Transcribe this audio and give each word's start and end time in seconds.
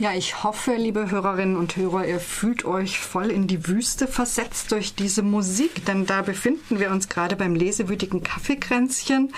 Ja, 0.00 0.12
ich 0.12 0.44
hoffe, 0.44 0.76
liebe 0.76 1.10
Hörerinnen 1.10 1.56
und 1.56 1.74
Hörer, 1.74 2.06
ihr 2.06 2.20
fühlt 2.20 2.64
euch 2.64 3.00
voll 3.00 3.32
in 3.32 3.48
die 3.48 3.66
Wüste 3.66 4.06
versetzt 4.06 4.70
durch 4.70 4.94
diese 4.94 5.24
Musik, 5.24 5.84
denn 5.86 6.06
da 6.06 6.22
befinden 6.22 6.78
wir 6.78 6.92
uns 6.92 7.08
gerade 7.08 7.34
beim 7.34 7.56
lesewütigen 7.56 8.22
Kaffeekränzchen, 8.22 9.34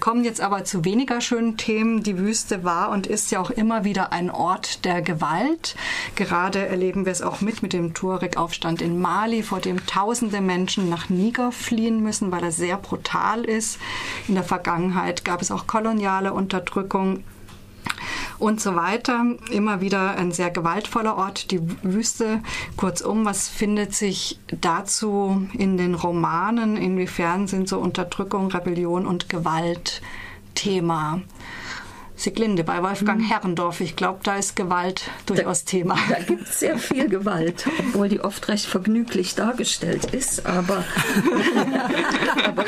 kommen 0.00 0.24
jetzt 0.24 0.40
aber 0.40 0.64
zu 0.64 0.84
weniger 0.84 1.20
schönen 1.20 1.56
Themen. 1.56 2.02
Die 2.02 2.18
Wüste 2.18 2.64
war 2.64 2.90
und 2.90 3.06
ist 3.06 3.30
ja 3.30 3.38
auch 3.38 3.50
immer 3.50 3.84
wieder 3.84 4.12
ein 4.12 4.32
Ort 4.32 4.84
der 4.84 5.00
Gewalt. 5.00 5.76
Gerade 6.16 6.66
erleben 6.66 7.04
wir 7.04 7.12
es 7.12 7.22
auch 7.22 7.40
mit 7.40 7.62
mit 7.62 7.72
dem 7.72 7.94
Tuareg-Aufstand 7.94 8.82
in 8.82 9.00
Mali, 9.00 9.44
vor 9.44 9.60
dem 9.60 9.86
tausende 9.86 10.40
Menschen 10.40 10.88
nach 10.88 11.08
Niger 11.08 11.52
fliehen 11.52 12.02
müssen, 12.02 12.32
weil 12.32 12.42
er 12.42 12.50
sehr 12.50 12.78
brutal 12.78 13.44
ist. 13.44 13.78
In 14.26 14.34
der 14.34 14.42
Vergangenheit 14.42 15.24
gab 15.24 15.40
es 15.40 15.52
auch 15.52 15.68
koloniale 15.68 16.32
Unterdrückung 16.32 17.22
und 18.40 18.60
so 18.60 18.74
weiter. 18.74 19.24
Immer 19.50 19.80
wieder 19.80 20.16
ein 20.16 20.32
sehr 20.32 20.50
gewaltvoller 20.50 21.16
Ort, 21.16 21.50
die 21.50 21.60
Wüste. 21.82 22.40
Kurzum, 22.76 23.24
was 23.24 23.48
findet 23.48 23.94
sich 23.94 24.40
dazu 24.48 25.46
in 25.52 25.76
den 25.76 25.94
Romanen? 25.94 26.76
Inwiefern 26.76 27.46
sind 27.46 27.68
so 27.68 27.78
Unterdrückung, 27.78 28.50
Rebellion 28.50 29.06
und 29.06 29.28
Gewalt 29.28 30.00
Thema? 30.54 31.20
Sieglinde 32.20 32.64
bei 32.64 32.82
Wolfgang 32.82 33.20
mhm. 33.20 33.28
Herrendorf. 33.28 33.80
Ich 33.80 33.96
glaube, 33.96 34.20
da 34.22 34.36
ist 34.36 34.54
Gewalt 34.54 35.10
durchaus 35.24 35.64
da, 35.64 35.70
Thema. 35.70 35.96
Da 36.08 36.18
gibt 36.18 36.42
es 36.42 36.60
sehr 36.60 36.78
viel 36.78 37.08
Gewalt, 37.08 37.66
obwohl 37.78 38.10
die 38.10 38.20
oft 38.20 38.46
recht 38.48 38.66
vergnüglich 38.66 39.34
dargestellt 39.34 40.06
ist. 40.06 40.44
Aber, 40.44 40.84
aber 42.46 42.59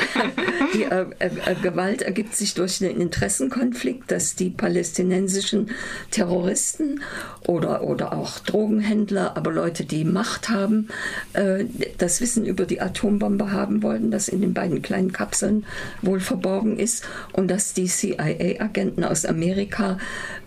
äh, 1.19 1.27
äh, 1.27 1.55
Gewalt 1.61 2.01
ergibt 2.01 2.35
sich 2.35 2.53
durch 2.53 2.79
den 2.79 2.99
Interessenkonflikt, 2.99 4.11
dass 4.11 4.35
die 4.35 4.49
palästinensischen 4.49 5.71
Terroristen 6.11 7.01
oder, 7.45 7.83
oder 7.83 8.13
auch 8.13 8.39
Drogenhändler, 8.39 9.37
aber 9.37 9.51
Leute, 9.51 9.85
die 9.85 10.05
Macht 10.05 10.49
haben, 10.49 10.87
äh, 11.33 11.65
das 11.97 12.21
Wissen 12.21 12.45
über 12.45 12.65
die 12.65 12.81
Atombombe 12.81 13.51
haben 13.51 13.83
wollten, 13.83 14.11
das 14.11 14.27
in 14.27 14.41
den 14.41 14.53
beiden 14.53 14.81
kleinen 14.81 15.11
Kapseln 15.11 15.65
wohl 16.01 16.19
verborgen 16.19 16.77
ist 16.77 17.05
und 17.31 17.49
dass 17.49 17.73
die 17.73 17.85
CIA-Agenten 17.85 19.03
aus 19.03 19.25
Amerika 19.25 19.63
Amerika 19.63 19.97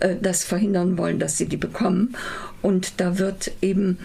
äh, 0.01 0.17
das 0.21 0.45
verhindern 0.45 0.99
wollen, 0.99 1.19
dass 1.19 1.39
sie 1.39 1.47
die 1.47 1.57
bekommen. 1.57 2.15
Und 2.63 3.01
da 3.01 3.19
wird 3.19 3.53
eben 3.63 3.99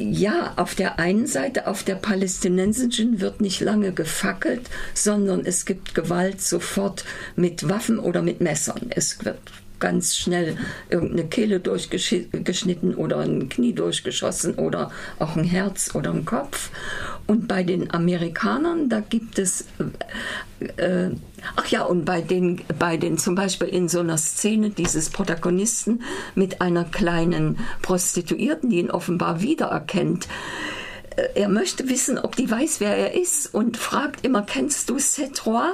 ja, 0.00 0.54
auf 0.56 0.74
der 0.74 0.98
einen 0.98 1.26
Seite, 1.26 1.66
auf 1.66 1.82
der 1.82 1.94
palästinensischen 1.94 3.20
wird 3.20 3.40
nicht 3.40 3.60
lange 3.60 3.92
gefackelt, 3.92 4.62
sondern 4.94 5.44
es 5.44 5.66
gibt 5.66 5.94
Gewalt 5.94 6.40
sofort 6.40 7.04
mit 7.36 7.68
Waffen 7.68 7.98
oder 7.98 8.22
mit 8.22 8.40
Messern. 8.40 8.86
Es 8.90 9.22
wird 9.24 9.38
ganz 9.80 10.16
schnell 10.16 10.56
irgendeine 10.88 11.26
Kehle 11.26 11.60
durchgeschnitten 11.60 12.94
oder 12.94 13.18
ein 13.18 13.48
Knie 13.48 13.72
durchgeschossen 13.72 14.54
oder 14.54 14.90
auch 15.18 15.36
ein 15.36 15.44
Herz 15.44 15.94
oder 15.94 16.12
ein 16.12 16.24
Kopf. 16.24 16.70
Und 17.26 17.48
bei 17.48 17.62
den 17.62 17.92
Amerikanern, 17.92 18.88
da 18.88 19.00
gibt 19.00 19.38
es, 19.38 19.66
äh, 20.78 20.82
äh, 20.82 21.10
ach 21.56 21.66
ja, 21.68 21.82
und 21.84 22.04
bei 22.04 22.20
den, 22.20 22.60
bei 22.78 22.96
den 22.96 23.18
zum 23.18 23.34
Beispiel 23.34 23.68
in 23.68 23.88
so 23.88 24.00
einer 24.00 24.18
Szene 24.18 24.70
dieses 24.70 25.10
Protagonisten 25.10 26.02
mit 26.34 26.60
einer 26.60 26.84
kleinen 26.84 27.58
Prostituierten, 27.82 28.70
die 28.70 28.78
ihn 28.78 28.90
offenbar 28.90 29.40
wiedererkennt, 29.42 30.28
äh, 31.16 31.28
er 31.34 31.48
möchte 31.48 31.88
wissen, 31.88 32.18
ob 32.18 32.36
die 32.36 32.50
weiß, 32.50 32.80
wer 32.80 32.96
er 32.96 33.14
ist 33.14 33.54
und 33.54 33.76
fragt 33.76 34.24
immer, 34.24 34.42
kennst 34.42 34.90
du 34.90 34.98
Cetrois? 34.98 35.72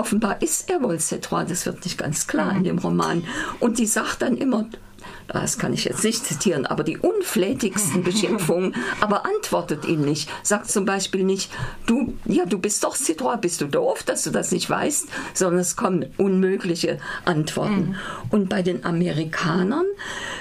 Offenbar 0.00 0.40
ist 0.40 0.70
er 0.70 0.82
wohl 0.82 0.98
Cetrois, 0.98 1.44
das 1.44 1.66
wird 1.66 1.84
nicht 1.84 1.98
ganz 1.98 2.26
klar 2.26 2.56
in 2.56 2.64
dem 2.64 2.78
Roman. 2.78 3.22
Und 3.58 3.78
die 3.78 3.84
sagt 3.84 4.22
dann 4.22 4.38
immer, 4.38 4.64
das 5.32 5.58
kann 5.58 5.72
ich 5.72 5.84
jetzt 5.84 6.04
nicht 6.04 6.24
zitieren, 6.24 6.66
aber 6.66 6.82
die 6.82 6.98
unflätigsten 6.98 8.02
Beschimpfungen, 8.02 8.74
aber 9.00 9.24
antwortet 9.26 9.84
ihm 9.84 10.02
nicht. 10.02 10.30
Sagt 10.42 10.70
zum 10.70 10.84
Beispiel 10.84 11.24
nicht, 11.24 11.50
du, 11.86 12.14
ja, 12.24 12.46
du 12.46 12.58
bist 12.58 12.84
doch 12.84 12.96
Citroën, 12.96 13.36
bist 13.36 13.60
du 13.60 13.66
doof, 13.66 14.02
dass 14.02 14.24
du 14.24 14.30
das 14.30 14.52
nicht 14.52 14.68
weißt, 14.68 15.08
sondern 15.34 15.60
es 15.60 15.76
kommen 15.76 16.06
unmögliche 16.16 16.98
Antworten. 17.24 17.90
Mhm. 17.90 17.96
Und 18.30 18.48
bei 18.48 18.62
den 18.62 18.84
Amerikanern, 18.84 19.86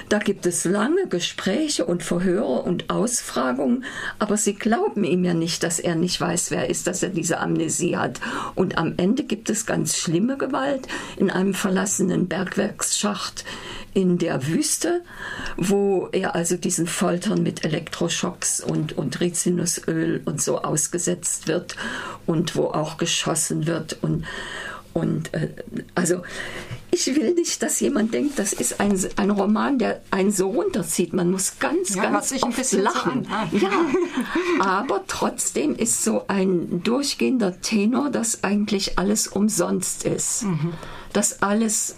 da 0.09 0.19
gibt 0.19 0.45
es 0.45 0.66
lange 0.66 1.07
Gespräche 1.07 1.85
und 1.85 2.03
Verhöre 2.03 2.61
und 2.63 2.89
Ausfragungen, 2.89 3.85
aber 4.17 4.38
sie 4.38 4.56
glauben 4.56 5.03
ihm 5.03 5.23
ja 5.23 5.33
nicht, 5.33 5.63
dass 5.63 5.79
er 5.79 5.95
nicht 5.95 6.19
weiß, 6.19 6.51
wer 6.51 6.63
er 6.63 6.69
ist, 6.69 6.88
dass 6.88 7.03
er 7.03 7.09
diese 7.09 7.39
Amnesie 7.39 7.97
hat. 7.97 8.19
Und 8.56 8.77
am 8.77 8.94
Ende 8.97 9.23
gibt 9.23 9.50
es 9.50 9.66
ganz 9.66 9.97
schlimme 9.97 10.38
Gewalt 10.38 10.88
in 11.17 11.29
einem 11.29 11.53
verlassenen 11.53 12.27
Bergwerksschacht 12.27 13.45
in 13.94 14.17
der 14.17 14.47
Wüste, 14.47 15.01
wo 15.57 16.09
er 16.11 16.35
also 16.35 16.57
diesen 16.57 16.88
Foltern 16.88 17.44
mit 17.44 17.66
Elektroschocks 17.66 18.61
und, 18.61 18.97
und 18.97 19.19
Rizinusöl 19.19 20.22
und 20.25 20.41
so 20.41 20.61
ausgesetzt 20.61 21.47
wird 21.47 21.75
und 22.25 22.55
wo 22.55 22.66
auch 22.66 22.97
geschossen 22.97 23.67
wird 23.67 23.97
und 24.01 24.25
und 24.91 25.33
äh, 25.33 25.50
also 25.95 26.23
ich 26.91 27.05
will 27.16 27.33
nicht, 27.33 27.61
dass 27.61 27.79
jemand 27.79 28.13
denkt, 28.13 28.39
das 28.39 28.51
ist 28.51 28.79
ein, 28.79 29.00
ein 29.16 29.29
Roman, 29.29 29.77
der 29.77 30.01
einen 30.09 30.31
so 30.31 30.50
runterzieht. 30.50 31.13
Man 31.13 31.29
muss 31.29 31.59
ganz, 31.59 31.95
ja, 31.95 32.09
ganz 32.09 32.33
oft 32.41 32.73
lachen. 32.73 33.25
So 33.25 33.31
ah. 33.31 33.47
ja, 33.51 33.85
aber 34.59 35.03
trotzdem 35.07 35.75
ist 35.75 36.03
so 36.03 36.25
ein 36.27 36.81
durchgehender 36.83 37.61
Tenor, 37.61 38.09
dass 38.09 38.44
eigentlich 38.44 38.97
alles 38.97 39.27
umsonst 39.27 40.03
ist. 40.03 40.44
Mhm. 40.44 40.73
Dass 41.13 41.41
alles 41.41 41.95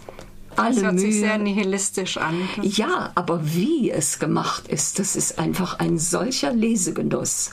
alle 0.56 0.76
das 0.76 0.84
hört 0.84 0.96
Mühe. 0.96 1.02
sich 1.02 1.20
sehr 1.20 1.38
nihilistisch 1.38 2.18
an. 2.18 2.48
Ja, 2.62 3.12
aber 3.16 3.42
wie 3.54 3.92
es 3.92 4.20
gemacht 4.20 4.68
ist, 4.68 5.00
das 5.00 5.16
ist 5.16 5.40
einfach 5.40 5.80
ein 5.80 5.98
solcher 5.98 6.54
Lesegenuss. 6.54 7.52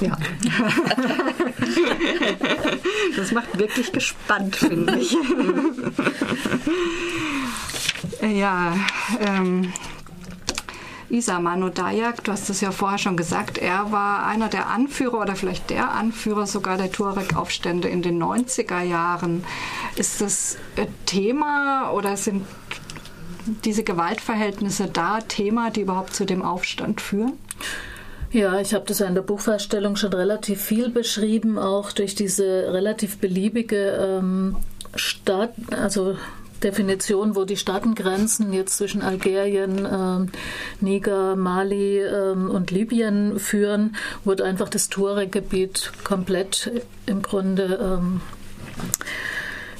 Ja. 0.00 0.16
das 3.16 3.32
macht 3.32 3.58
wirklich 3.58 3.92
gespannt, 3.92 4.56
finde 4.56 4.98
ich. 4.98 5.16
ja, 8.36 8.76
ähm, 9.20 9.72
Isa 11.08 11.38
Manu 11.38 11.68
Dayak, 11.68 12.24
du 12.24 12.32
hast 12.32 12.50
es 12.50 12.60
ja 12.60 12.72
vorher 12.72 12.98
schon 12.98 13.16
gesagt, 13.16 13.58
er 13.58 13.92
war 13.92 14.26
einer 14.26 14.48
der 14.48 14.68
Anführer 14.68 15.20
oder 15.20 15.36
vielleicht 15.36 15.70
der 15.70 15.92
Anführer 15.92 16.46
sogar 16.46 16.76
der 16.76 16.90
Tuareg-Aufstände 16.90 17.88
in 17.88 18.02
den 18.02 18.22
90er 18.22 18.82
Jahren. 18.82 19.44
Ist 19.96 20.20
das 20.20 20.56
Thema 21.06 21.90
oder 21.92 22.16
sind 22.16 22.44
diese 23.64 23.84
Gewaltverhältnisse 23.84 24.88
da 24.88 25.20
Thema, 25.20 25.70
die 25.70 25.82
überhaupt 25.82 26.14
zu 26.14 26.24
dem 26.24 26.42
Aufstand 26.42 27.00
führen? 27.00 27.34
Ja, 28.32 28.60
ich 28.60 28.74
habe 28.74 28.84
das 28.86 28.98
ja 28.98 29.06
in 29.06 29.14
der 29.14 29.22
Buchvorstellung 29.22 29.96
schon 29.96 30.12
relativ 30.12 30.60
viel 30.60 30.90
beschrieben, 30.90 31.58
auch 31.58 31.92
durch 31.92 32.14
diese 32.16 32.72
relativ 32.72 33.18
beliebige 33.18 34.18
ähm, 34.18 34.56
Stadt, 34.96 35.54
also 35.70 36.16
Definition, 36.66 37.36
wo 37.36 37.44
die 37.44 37.56
Staatengrenzen 37.56 38.52
jetzt 38.52 38.76
zwischen 38.76 39.00
Algerien, 39.00 39.86
ähm, 39.90 40.32
Niger, 40.80 41.36
Mali 41.36 42.00
ähm, 42.00 42.50
und 42.50 42.72
Libyen 42.72 43.38
führen, 43.38 43.94
wurde 44.24 44.44
einfach 44.44 44.68
das 44.68 44.88
Tuareg-Gebiet 44.88 45.92
komplett 46.02 46.72
im 47.06 47.22
Grunde 47.22 47.78
ähm, 47.80 48.20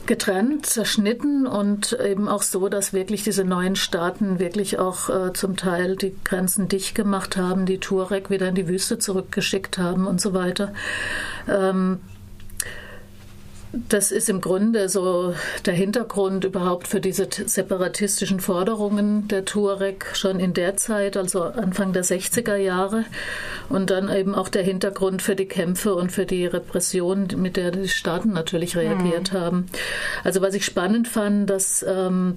getrennt, 0.07 0.65
zerschnitten 0.67 1.49
und 1.49 1.99
eben 2.01 2.29
auch 2.29 2.43
so, 2.43 2.69
dass 2.69 2.93
wirklich 2.93 3.25
diese 3.25 3.45
neuen 3.45 3.75
Staaten 3.75 4.39
wirklich 4.39 4.79
auch 4.79 5.09
äh, 5.11 5.33
zum 5.33 5.57
Teil 5.57 5.97
die 5.97 6.15
Grenzen 6.23 6.69
dicht 6.69 6.95
gemacht 6.95 7.37
haben, 7.37 7.67
die 7.67 7.79
Tuareg 7.79 8.31
wieder 8.31 8.49
in 8.49 8.55
die 8.55 8.69
Wüste 8.69 9.01
zurückgeschickt 9.01 9.79
haben 9.79 10.07
und 10.07 10.21
so 10.21 10.33
weiter. 10.33 10.73
Ähm, 11.49 11.99
das 13.73 14.11
ist 14.11 14.29
im 14.29 14.41
Grunde 14.41 14.89
so 14.89 15.35
der 15.65 15.75
Hintergrund 15.75 16.45
überhaupt 16.45 16.89
für 16.89 17.01
diese 17.01 17.29
separatistischen 17.31 18.41
Forderungen 18.41 19.29
der 19.29 19.45
Tuareg 19.45 20.07
schon 20.15 20.41
in 20.41 20.55
der 20.55 20.77
Zeit, 20.77 21.17
also 21.17 21.43
Anfang 21.43 21.93
der 21.93 22.05
60er 22.05 22.57
Jahre. 22.57 23.05
Und 23.69 23.91
dann 23.91 24.09
eben 24.15 24.35
auch 24.35 24.49
der 24.49 24.63
Hintergrund 24.63 25.23
für 25.23 25.37
die 25.37 25.47
Kämpfe 25.47 25.95
und 25.95 26.13
für 26.13 26.27
die 26.27 26.47
Repression, 26.47 27.29
mit 27.37 27.57
der 27.57 27.71
die 27.71 27.89
Staaten 27.89 28.33
natürlich 28.33 28.77
reagiert 28.77 29.33
mhm. 29.33 29.39
haben. 29.39 29.67
Also 30.25 30.41
was 30.41 30.55
ich 30.55 30.65
spannend 30.65 31.09
fand, 31.09 31.51
dass 31.51 31.85
ähm, 31.87 32.37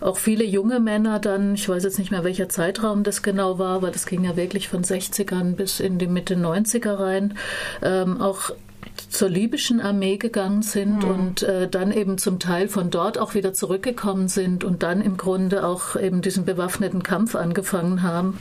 auch 0.00 0.16
viele 0.16 0.44
junge 0.44 0.80
Männer 0.80 1.18
dann, 1.20 1.54
ich 1.54 1.68
weiß 1.68 1.84
jetzt 1.84 1.98
nicht 1.98 2.10
mehr, 2.10 2.24
welcher 2.24 2.48
Zeitraum 2.48 3.04
das 3.04 3.22
genau 3.22 3.58
war, 3.58 3.82
weil 3.82 3.92
das 3.92 4.06
ging 4.06 4.24
ja 4.24 4.36
wirklich 4.36 4.68
von 4.68 4.82
60ern 4.82 5.54
bis 5.54 5.80
in 5.80 5.98
die 5.98 6.08
Mitte 6.08 6.34
90er 6.34 6.98
rein, 6.98 7.34
ähm, 7.82 8.20
auch 8.20 8.50
zur 9.10 9.28
libyschen 9.28 9.80
Armee 9.80 10.16
gegangen 10.16 10.62
sind 10.62 11.04
mhm. 11.04 11.10
und 11.10 11.42
äh, 11.42 11.68
dann 11.68 11.92
eben 11.92 12.18
zum 12.18 12.38
Teil 12.38 12.68
von 12.68 12.90
dort 12.90 13.18
auch 13.18 13.34
wieder 13.34 13.52
zurückgekommen 13.52 14.28
sind 14.28 14.64
und 14.64 14.82
dann 14.82 15.00
im 15.00 15.16
Grunde 15.16 15.66
auch 15.66 15.96
eben 15.96 16.22
diesen 16.22 16.44
bewaffneten 16.44 17.02
Kampf 17.02 17.34
angefangen 17.34 18.02
haben. 18.02 18.38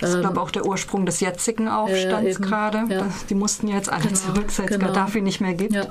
Das 0.00 0.10
ist, 0.10 0.16
ähm, 0.16 0.22
glaube 0.22 0.40
auch 0.40 0.50
der 0.50 0.66
Ursprung 0.66 1.06
des 1.06 1.20
jetzigen 1.20 1.68
Aufstands 1.68 2.38
äh, 2.38 2.42
gerade. 2.42 2.84
Ja. 2.88 3.06
Die 3.28 3.34
mussten 3.34 3.68
jetzt 3.68 3.90
alle 3.90 4.04
genau, 4.04 4.14
zurück, 4.16 4.50
seit 4.50 4.68
genau. 4.68 4.86
Gaddafi 4.86 5.20
nicht 5.20 5.40
mehr 5.40 5.54
gibt. 5.54 5.74
Ja. 5.74 5.86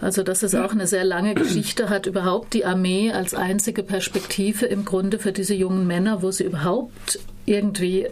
Also 0.00 0.22
dass 0.22 0.42
es 0.42 0.54
auch 0.54 0.72
eine 0.72 0.86
sehr 0.86 1.04
lange 1.04 1.34
Geschichte 1.34 1.88
hat, 1.88 2.06
überhaupt 2.06 2.54
die 2.54 2.64
Armee 2.64 3.12
als 3.12 3.34
einzige 3.34 3.82
Perspektive 3.82 4.66
im 4.66 4.84
Grunde 4.84 5.18
für 5.18 5.32
diese 5.32 5.54
jungen 5.54 5.86
Männer, 5.86 6.22
wo 6.22 6.30
sie 6.30 6.44
überhaupt 6.44 7.18
irgendwie 7.46 8.08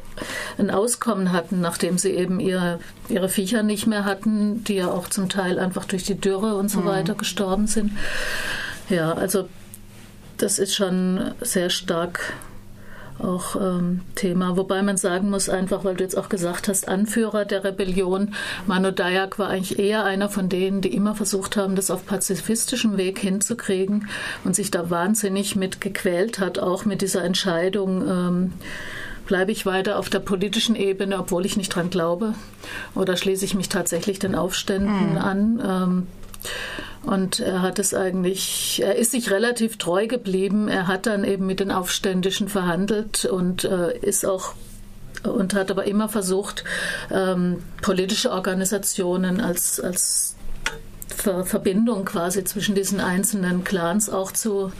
ein 0.59 0.71
Auskommen 0.71 1.33
hatten, 1.33 1.61
nachdem 1.61 1.99
sie 1.99 2.11
eben 2.11 2.41
ihre, 2.41 2.79
ihre 3.09 3.29
Viecher 3.29 3.63
nicht 3.63 3.87
mehr 3.87 4.05
hatten, 4.05 4.65
die 4.65 4.75
ja 4.75 4.89
auch 4.89 5.09
zum 5.09 5.29
Teil 5.29 5.59
einfach 5.59 5.85
durch 5.85 6.05
die 6.05 6.21
Dürre 6.21 6.57
und 6.57 6.69
so 6.69 6.81
mhm. 6.81 6.87
weiter 6.87 7.15
gestorben 7.15 7.67
sind. 7.67 7.93
Ja, 8.89 9.13
also 9.13 9.49
das 10.39 10.59
ist 10.59 10.75
schon 10.75 11.33
sehr 11.41 11.71
stark 11.71 12.35
auch 13.23 13.57
ähm, 13.57 14.01
Thema. 14.15 14.57
Wobei 14.57 14.83
man 14.83 14.97
sagen 14.97 15.31
muss, 15.31 15.49
einfach, 15.49 15.85
weil 15.85 15.95
du 15.95 16.03
jetzt 16.03 16.17
auch 16.17 16.29
gesagt 16.29 16.69
hast, 16.69 16.89
Anführer 16.89 17.45
der 17.45 17.65
Rebellion, 17.65 18.35
Manu 18.67 18.91
Dayak 18.91 19.39
war 19.39 19.49
eigentlich 19.49 19.79
eher 19.79 20.05
einer 20.05 20.29
von 20.29 20.49
denen, 20.49 20.81
die 20.81 20.95
immer 20.95 21.15
versucht 21.15 21.57
haben, 21.57 21.77
das 21.77 21.91
auf 21.91 22.07
pazifistischem 22.07 22.97
Weg 22.97 23.19
hinzukriegen 23.19 24.09
und 24.45 24.57
sich 24.57 24.71
da 24.71 24.91
wahnsinnig 24.91 25.57
mit 25.57 25.81
gequält 25.81 26.39
hat, 26.39 26.59
auch 26.59 26.85
mit 26.85 27.03
dieser 27.03 27.25
Entscheidung. 27.25 28.03
Ähm, 28.09 28.53
bleibe 29.27 29.53
ich 29.53 29.67
weiter 29.67 29.99
auf 29.99 30.11
der 30.11 30.21
politischen 30.21 30.77
Ebene, 30.77 31.19
obwohl 31.19 31.47
ich 31.47 31.57
nicht 31.57 31.75
dran 31.75 31.91
glaube, 31.91 32.35
oder 32.95 33.17
schließe 33.17 33.45
ich 33.45 33.55
mich 33.55 33.69
tatsächlich 33.69 34.19
den 34.19 34.35
Aufständen 34.35 35.13
mhm. 35.13 35.19
an? 35.19 35.63
Ähm, 35.65 36.07
und 37.03 37.41
er 37.41 37.63
hat 37.63 37.79
es 37.79 37.95
eigentlich, 37.95 38.81
er 38.85 38.95
ist 38.97 39.11
sich 39.11 39.31
relativ 39.31 39.77
treu 39.77 40.07
geblieben. 40.07 40.69
Er 40.69 40.87
hat 40.87 41.07
dann 41.07 41.25
eben 41.25 41.47
mit 41.47 41.59
den 41.61 41.73
Aufständischen 41.73 42.49
verhandelt 42.49 43.25
und 43.25 43.65
äh, 43.65 43.99
ist 43.99 44.25
auch 44.25 44.55
und 45.25 45.55
hat 45.55 45.71
aber 45.71 45.85
immer 45.85 46.09
versucht, 46.09 46.65
ähm, 47.11 47.63
politische 47.81 48.33
Organisationen 48.33 49.41
als, 49.41 49.79
als 49.79 50.37
Ver 51.13 51.45
Verbindung 51.45 52.05
quasi 52.05 52.45
zwischen 52.45 52.75
diesen 52.75 53.01
einzelnen 53.01 53.65
Clans 53.65 54.11
auch 54.11 54.33
zu, 54.33 54.73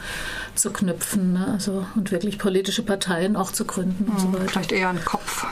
zu 0.55 0.71
knüpfen 0.71 1.33
ne? 1.33 1.47
also, 1.53 1.85
und 1.95 2.11
wirklich 2.11 2.37
politische 2.37 2.83
Parteien 2.83 3.35
auch 3.35 3.51
zu 3.51 3.65
gründen 3.65 4.05
und 4.11 4.19
so 4.19 4.27
hm, 4.27 4.33
weiter. 4.33 4.47
Vielleicht 4.47 4.71
eher 4.71 4.89
ein 4.89 5.03
Kopf 5.03 5.45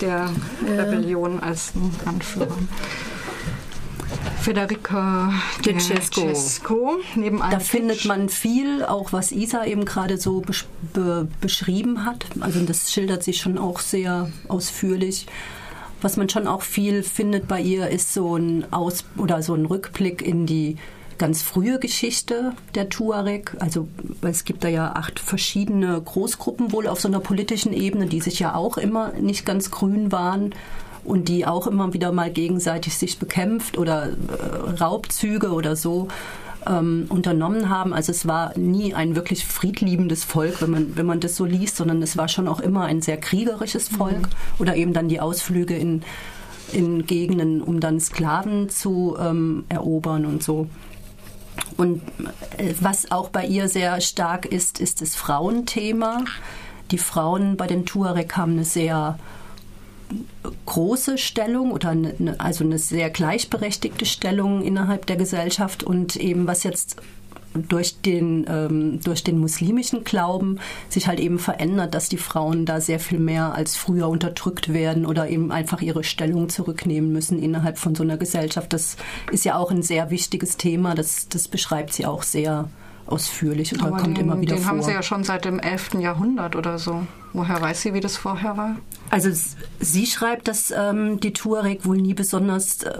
der 0.00 0.30
ja. 0.66 0.82
Rebellion 0.82 1.40
als 1.40 1.72
ein 1.74 1.94
Anführer. 2.04 2.56
Federica 4.40 5.32
De 5.64 5.78
Cesco. 5.78 6.98
Neben 7.14 7.38
da 7.38 7.58
findet 7.60 8.04
man 8.04 8.28
viel, 8.28 8.84
auch 8.84 9.12
was 9.12 9.32
Isa 9.32 9.64
eben 9.64 9.84
gerade 9.86 10.18
so 10.18 10.40
besch 10.40 10.66
be 10.92 11.26
beschrieben 11.40 12.04
hat. 12.04 12.26
Also 12.40 12.60
das 12.60 12.92
schildert 12.92 13.22
sie 13.22 13.32
schon 13.32 13.56
auch 13.56 13.80
sehr 13.80 14.30
ausführlich. 14.48 15.26
Was 16.04 16.18
man 16.18 16.28
schon 16.28 16.46
auch 16.46 16.60
viel 16.60 17.02
findet 17.02 17.48
bei 17.48 17.62
ihr, 17.62 17.88
ist 17.88 18.12
so 18.12 18.36
ein 18.36 18.70
Aus 18.74 19.06
oder 19.16 19.40
so 19.40 19.54
ein 19.54 19.64
Rückblick 19.64 20.20
in 20.20 20.44
die 20.44 20.76
ganz 21.16 21.40
frühe 21.40 21.78
Geschichte 21.78 22.52
der 22.74 22.90
Tuareg. 22.90 23.56
Also 23.58 23.88
es 24.20 24.44
gibt 24.44 24.64
da 24.64 24.68
ja 24.68 24.92
acht 24.96 25.18
verschiedene 25.18 25.98
Großgruppen 25.98 26.72
wohl 26.72 26.88
auf 26.88 27.00
so 27.00 27.08
einer 27.08 27.20
politischen 27.20 27.72
Ebene, 27.72 28.04
die 28.04 28.20
sich 28.20 28.38
ja 28.38 28.54
auch 28.54 28.76
immer 28.76 29.14
nicht 29.14 29.46
ganz 29.46 29.70
grün 29.70 30.12
waren 30.12 30.54
und 31.04 31.30
die 31.30 31.46
auch 31.46 31.66
immer 31.66 31.94
wieder 31.94 32.12
mal 32.12 32.30
gegenseitig 32.30 32.98
sich 32.98 33.18
bekämpft 33.18 33.78
oder 33.78 34.10
äh, 34.10 34.70
Raubzüge 34.78 35.52
oder 35.52 35.74
so 35.74 36.08
ähm, 36.66 37.06
unternommen 37.08 37.68
haben. 37.68 37.92
Also 37.92 38.12
es 38.12 38.26
war 38.26 38.56
nie 38.58 38.94
ein 38.94 39.16
wirklich 39.16 39.44
friedliebendes 39.44 40.24
Volk, 40.24 40.60
wenn 40.62 40.70
man, 40.70 40.96
wenn 40.96 41.06
man 41.06 41.20
das 41.20 41.36
so 41.36 41.44
liest, 41.44 41.76
sondern 41.76 42.02
es 42.02 42.16
war 42.16 42.28
schon 42.28 42.48
auch 42.48 42.60
immer 42.60 42.84
ein 42.84 43.02
sehr 43.02 43.16
kriegerisches 43.16 43.88
Volk 43.88 44.18
mhm. 44.18 44.58
oder 44.58 44.76
eben 44.76 44.92
dann 44.92 45.08
die 45.08 45.20
Ausflüge 45.20 45.76
in, 45.76 46.02
in 46.72 47.06
Gegenden, 47.06 47.62
um 47.62 47.80
dann 47.80 48.00
Sklaven 48.00 48.68
zu 48.68 49.16
ähm, 49.20 49.64
erobern 49.68 50.26
und 50.26 50.42
so. 50.42 50.68
Und 51.76 52.02
äh, 52.56 52.74
was 52.80 53.10
auch 53.10 53.30
bei 53.30 53.46
ihr 53.46 53.68
sehr 53.68 54.00
stark 54.00 54.46
ist, 54.46 54.80
ist 54.80 55.00
das 55.00 55.14
Frauenthema. 55.14 56.24
Die 56.90 56.98
Frauen 56.98 57.56
bei 57.56 57.66
den 57.66 57.86
Tuareg 57.86 58.36
haben 58.36 58.52
eine 58.52 58.64
sehr 58.64 59.18
große 60.66 61.18
Stellung 61.18 61.72
oder 61.72 61.90
eine, 61.90 62.36
also 62.38 62.64
eine 62.64 62.78
sehr 62.78 63.10
gleichberechtigte 63.10 64.06
Stellung 64.06 64.62
innerhalb 64.62 65.06
der 65.06 65.16
Gesellschaft 65.16 65.82
und 65.82 66.16
eben 66.16 66.46
was 66.46 66.62
jetzt 66.62 66.96
durch 67.54 68.00
den, 68.00 68.46
ähm, 68.48 69.00
durch 69.02 69.22
den 69.22 69.38
muslimischen 69.38 70.04
Glauben 70.04 70.58
sich 70.88 71.06
halt 71.06 71.20
eben 71.20 71.38
verändert, 71.38 71.94
dass 71.94 72.08
die 72.08 72.16
Frauen 72.16 72.66
da 72.66 72.80
sehr 72.80 72.98
viel 72.98 73.20
mehr 73.20 73.54
als 73.54 73.76
früher 73.76 74.08
unterdrückt 74.08 74.72
werden 74.72 75.06
oder 75.06 75.28
eben 75.28 75.52
einfach 75.52 75.80
ihre 75.80 76.04
Stellung 76.04 76.48
zurücknehmen 76.48 77.12
müssen 77.12 77.40
innerhalb 77.40 77.78
von 77.78 77.94
so 77.94 78.02
einer 78.02 78.16
Gesellschaft. 78.16 78.72
Das 78.72 78.96
ist 79.30 79.44
ja 79.44 79.56
auch 79.56 79.70
ein 79.70 79.82
sehr 79.82 80.10
wichtiges 80.10 80.56
Thema. 80.56 80.94
Das, 80.94 81.28
das 81.28 81.48
beschreibt 81.48 81.92
sie 81.92 82.06
auch 82.06 82.22
sehr 82.22 82.68
ausführlich 83.06 83.74
oder 83.74 83.86
Aber 83.86 83.96
kommt 83.98 84.16
den, 84.16 84.24
immer 84.24 84.40
wieder 84.40 84.54
den 84.56 84.62
vor. 84.62 84.72
Den 84.72 84.78
haben 84.80 84.82
sie 84.82 84.92
ja 84.92 85.02
schon 85.02 85.24
seit 85.24 85.44
dem 85.44 85.58
11. 85.58 85.94
Jahrhundert 85.94 86.56
oder 86.56 86.78
so. 86.78 87.06
Woher 87.32 87.60
weiß 87.60 87.82
sie, 87.82 87.94
wie 87.94 88.00
das 88.00 88.16
vorher 88.16 88.56
war? 88.56 88.76
Also 89.10 89.30
sie 89.80 90.06
schreibt, 90.06 90.48
dass 90.48 90.72
ähm, 90.76 91.20
die 91.20 91.32
Tuareg 91.32 91.84
wohl 91.84 91.98
nie 91.98 92.14
besonders 92.14 92.82
äh, 92.82 92.92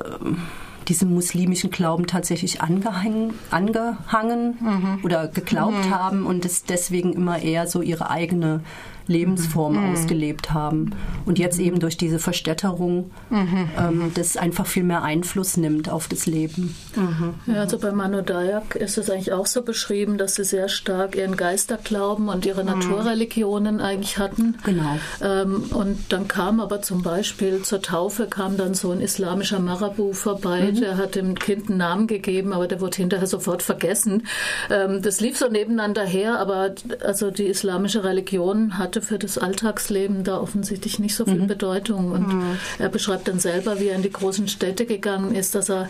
diesem 0.89 1.15
muslimischen 1.15 1.71
Glauben 1.71 2.07
tatsächlich 2.07 2.61
angehangen, 2.61 3.35
angehangen 3.51 4.57
mhm. 4.61 4.99
oder 5.03 5.29
geglaubt 5.29 5.87
mhm. 5.87 5.91
haben 5.91 6.27
und 6.27 6.45
es 6.45 6.65
deswegen 6.65 7.13
immer 7.13 7.41
eher 7.41 7.67
so 7.67 7.81
ihre 7.81 8.11
eigene 8.11 8.61
Lebensform 9.07 9.75
mhm. 9.75 9.93
ausgelebt 9.93 10.53
haben. 10.53 10.93
Und 11.27 11.39
jetzt 11.39 11.59
eben 11.59 11.81
durch 11.81 11.97
diese 11.97 12.19
Verstädterung 12.19 13.11
mhm. 13.31 13.69
ähm, 13.79 14.13
das 14.15 14.37
einfach 14.37 14.67
viel 14.67 14.85
mehr 14.85 15.03
Einfluss 15.03 15.57
nimmt 15.57 15.89
auf 15.89 16.09
das 16.09 16.27
Leben. 16.27 16.75
Mhm. 16.97 17.35
Ja, 17.47 17.61
also 17.61 17.79
bei 17.79 17.93
Manu 17.93 18.23
Dayak 18.23 18.75
ist 18.77 18.99
es 18.99 19.11
eigentlich 19.11 19.33
auch 19.33 19.47
so 19.47 19.63
beschrieben, 19.63 20.19
dass 20.19 20.35
sie 20.37 20.45
sehr 20.45 20.69
stark 20.69 21.17
ihren 21.17 21.37
Geisterglauben 21.37 22.29
und 22.29 22.47
ihre 22.47 22.63
mhm. 22.63 22.71
Naturreligionen 22.71 23.81
eigentlich 23.81 24.19
hatten. 24.19 24.57
Genau. 24.65 24.99
Ähm, 25.23 25.65
und 25.71 26.13
dann 26.13 26.29
kam 26.29 26.61
aber 26.61 26.83
zum 26.83 27.03
Beispiel 27.03 27.63
zur 27.63 27.83
Taufe 27.83 28.27
kam 28.27 28.57
dann 28.57 28.75
so 28.75 28.91
ein 28.91 29.01
islamischer 29.01 29.61
Marabu 29.61 30.13
vorbei, 30.13 30.73
mhm. 30.73 30.81
der 30.81 30.97
hat 30.97 31.15
dem 31.15 31.35
Kind 31.35 31.69
einen 31.69 31.79
Namen 31.79 32.07
gegeben, 32.07 32.53
aber 32.53 32.67
der 32.67 32.81
wurde 32.81 32.97
hinterher 32.97 33.27
sofort 33.27 33.63
vergessen. 33.63 34.27
Ähm, 34.71 35.03
das 35.03 35.21
lief 35.21 35.37
so 35.37 35.49
nebeneinander 35.49 36.05
her, 36.05 36.39
aber 36.39 36.75
also 37.05 37.31
die 37.31 37.47
islamische 37.47 38.05
Religion 38.05 38.79
hat 38.79 38.94
hatte 38.95 39.07
für 39.07 39.19
das 39.19 39.39
Alltagsleben 39.39 40.25
da 40.25 40.41
offensichtlich 40.41 40.99
nicht 40.99 41.17
so 41.17 41.25
viel 41.25 41.41
mhm. 41.41 41.47
Bedeutung. 41.47 42.13
Und 42.13 42.29
mhm. 42.29 42.59
er 42.79 42.89
beschreibt 42.89 43.29
dann 43.29 43.41
selber, 43.41 43.81
wie 43.81 43.89
er 43.89 43.97
in 43.97 44.03
die 44.03 44.13
großen 44.13 44.47
Städte 44.49 44.87
gegangen 44.87 45.35
ist, 45.35 45.55
dass 45.55 45.69
er 45.69 45.89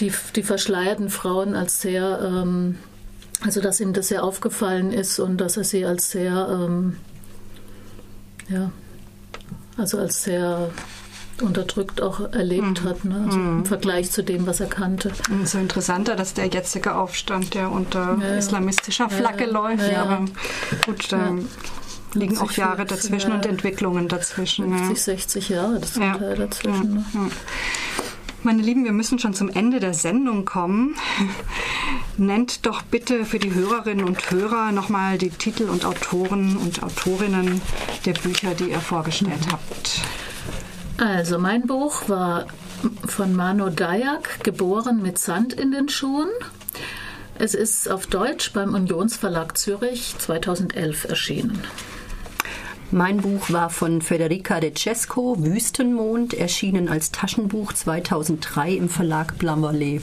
die, 0.00 0.12
die 0.36 0.42
verschleierten 0.42 1.08
Frauen 1.08 1.54
als 1.54 1.80
sehr, 1.80 2.20
ähm, 2.22 2.78
also 3.40 3.60
dass 3.60 3.80
ihm 3.80 3.92
das 3.92 4.08
sehr 4.08 4.24
aufgefallen 4.24 4.92
ist 4.92 5.18
und 5.18 5.38
dass 5.38 5.56
er 5.56 5.64
sie 5.64 5.86
als 5.86 6.10
sehr, 6.10 6.48
ähm, 6.50 6.96
ja, 8.48 8.70
also 9.76 9.98
als 9.98 10.22
sehr 10.22 10.70
unterdrückt 11.40 12.00
auch 12.00 12.32
erlebt 12.32 12.84
mhm. 12.84 12.88
hat, 12.88 13.04
ne? 13.04 13.22
also 13.26 13.38
mhm. 13.38 13.58
im 13.60 13.66
Vergleich 13.66 14.10
zu 14.10 14.22
dem, 14.22 14.46
was 14.46 14.60
er 14.60 14.68
kannte. 14.68 15.10
So 15.44 15.58
interessanter, 15.58 16.14
dass 16.14 16.34
der 16.34 16.46
jetzige 16.46 16.94
Aufstand, 16.94 17.54
der 17.54 17.72
unter 17.72 18.18
ja, 18.20 18.36
islamistischer 18.36 19.08
Flagge 19.08 19.46
ja, 19.46 19.50
läuft, 19.50 19.90
ja, 19.90 20.02
aber 20.02 20.24
gut, 20.86 21.12
ähm, 21.12 21.48
liegen 22.14 22.38
auch 22.38 22.52
Jahre 22.52 22.84
dazwischen 22.84 23.32
und 23.32 23.46
Entwicklungen 23.46 24.08
dazwischen. 24.08 24.68
50, 24.68 24.88
ja. 24.88 24.94
60 24.94 25.48
Jahre 25.48 25.80
das 25.80 25.96
ja. 25.96 26.16
Teil 26.16 26.36
dazwischen. 26.36 26.94
Ne? 26.94 27.04
Ja. 27.14 27.20
Meine 28.42 28.62
Lieben, 28.62 28.84
wir 28.84 28.92
müssen 28.92 29.18
schon 29.18 29.32
zum 29.32 29.48
Ende 29.48 29.80
der 29.80 29.94
Sendung 29.94 30.44
kommen. 30.44 30.96
Nennt 32.18 32.66
doch 32.66 32.82
bitte 32.82 33.24
für 33.24 33.38
die 33.38 33.54
Hörerinnen 33.54 34.04
und 34.04 34.30
Hörer 34.30 34.70
nochmal 34.70 35.16
die 35.16 35.30
Titel 35.30 35.64
und 35.64 35.86
Autoren 35.86 36.58
und 36.58 36.82
Autorinnen 36.82 37.62
der 38.04 38.12
Bücher, 38.12 38.54
die 38.54 38.70
ihr 38.70 38.80
vorgestellt 38.80 39.50
habt. 39.50 40.02
Also 40.98 41.38
mein 41.38 41.66
Buch 41.66 42.08
war 42.08 42.46
von 43.06 43.34
Mano 43.34 43.70
Dayak, 43.70 44.44
geboren 44.44 45.00
mit 45.00 45.18
Sand 45.18 45.54
in 45.54 45.72
den 45.72 45.88
Schuhen. 45.88 46.28
Es 47.36 47.54
ist 47.54 47.90
auf 47.90 48.06
Deutsch 48.06 48.52
beim 48.52 48.74
Unionsverlag 48.74 49.56
Zürich 49.56 50.14
2011 50.18 51.06
erschienen. 51.06 51.62
Mein 52.94 53.16
Buch 53.16 53.50
war 53.50 53.70
von 53.70 54.02
Federica 54.02 54.60
De 54.60 54.72
Cesco, 54.72 55.34
Wüstenmond, 55.40 56.32
erschienen 56.32 56.88
als 56.88 57.10
Taschenbuch 57.10 57.72
2003 57.72 58.70
im 58.74 58.88
Verlag 58.88 59.36
Blammerlee. 59.36 60.00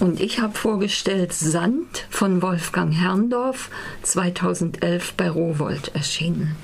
Und 0.00 0.18
ich 0.18 0.40
habe 0.40 0.54
vorgestellt 0.54 1.34
Sand 1.34 2.06
von 2.08 2.40
Wolfgang 2.40 2.94
Herrndorf, 2.94 3.68
2011 4.04 5.12
bei 5.18 5.28
Rowold 5.28 5.94
erschienen. 5.94 6.56